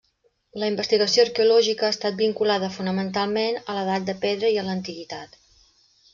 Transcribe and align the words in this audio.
La 0.61 0.69
investigació 0.71 1.25
arqueològica 1.25 1.85
ha 1.89 1.91
estat 1.97 2.17
vinculada 2.21 2.71
fonamentalment 2.79 3.61
a 3.63 3.77
l'edat 3.77 4.09
de 4.09 4.17
pedra 4.27 4.53
i 4.57 4.61
a 4.63 4.67
l'antiguitat. 4.71 5.39